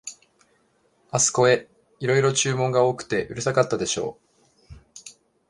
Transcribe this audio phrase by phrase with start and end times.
[1.11, 1.69] あすこへ、
[1.99, 4.17] いろいろ注文が多くてうるさかったでしょ
[4.65, 4.77] う、